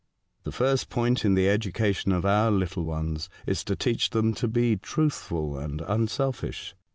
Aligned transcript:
The 0.45 0.51
first 0.51 0.89
point 0.89 1.23
in 1.23 1.35
the 1.35 1.47
education 1.47 2.11
of 2.11 2.25
our 2.25 2.49
little 2.49 2.83
ones 2.85 3.29
is 3.45 3.63
to 3.65 3.75
teach 3.75 4.09
them 4.09 4.33
to 4.33 4.47
be 4.47 4.75
truthful 4.75 5.59
and 5.59 5.79
unselfish. 5.81 6.73